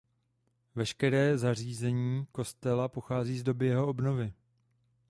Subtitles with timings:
[0.75, 4.33] Veškeré zařízení kostela pochází z doby jeho obnovy.